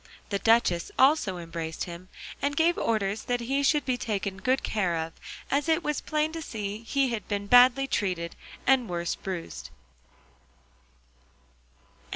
[0.29, 2.09] The duchess also embraced him,
[2.41, 5.13] and gave orders that he should be taken good care of,
[5.51, 8.35] as it was plain to see he had been badly treated
[8.65, 9.69] and worse bruised.